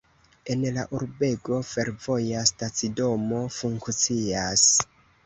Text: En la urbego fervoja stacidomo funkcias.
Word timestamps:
En 0.53 0.61
la 0.77 0.85
urbego 0.99 1.59
fervoja 1.71 2.41
stacidomo 2.53 3.43
funkcias. 3.59 4.65